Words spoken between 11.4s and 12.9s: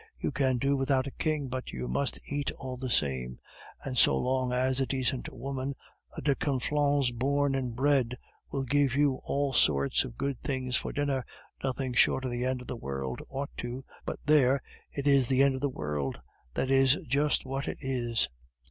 nothing short of the end of the